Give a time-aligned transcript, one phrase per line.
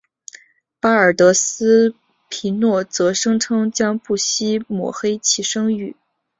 [0.79, 1.93] 巴尔德斯
[2.27, 5.95] 皮诺则声称将不惜抹黑其声誉。